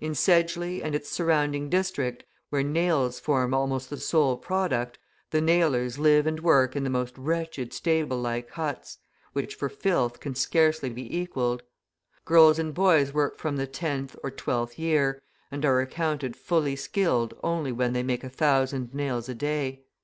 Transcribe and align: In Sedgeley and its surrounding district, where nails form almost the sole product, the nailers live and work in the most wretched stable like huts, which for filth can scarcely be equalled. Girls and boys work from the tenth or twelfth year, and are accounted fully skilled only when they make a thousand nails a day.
In 0.00 0.10
Sedgeley 0.12 0.82
and 0.82 0.92
its 0.92 1.08
surrounding 1.08 1.70
district, 1.70 2.24
where 2.50 2.64
nails 2.64 3.20
form 3.20 3.54
almost 3.54 3.90
the 3.90 3.96
sole 3.96 4.36
product, 4.36 4.98
the 5.30 5.40
nailers 5.40 6.00
live 6.00 6.26
and 6.26 6.40
work 6.40 6.74
in 6.74 6.82
the 6.82 6.90
most 6.90 7.16
wretched 7.16 7.72
stable 7.72 8.18
like 8.18 8.50
huts, 8.50 8.98
which 9.34 9.54
for 9.54 9.68
filth 9.68 10.18
can 10.18 10.34
scarcely 10.34 10.90
be 10.90 11.16
equalled. 11.16 11.62
Girls 12.24 12.58
and 12.58 12.74
boys 12.74 13.14
work 13.14 13.38
from 13.38 13.56
the 13.56 13.68
tenth 13.68 14.16
or 14.24 14.32
twelfth 14.32 14.80
year, 14.80 15.22
and 15.48 15.64
are 15.64 15.80
accounted 15.80 16.34
fully 16.36 16.74
skilled 16.74 17.34
only 17.44 17.70
when 17.70 17.92
they 17.92 18.02
make 18.02 18.24
a 18.24 18.28
thousand 18.28 18.92
nails 18.92 19.28
a 19.28 19.34
day. 19.36 19.84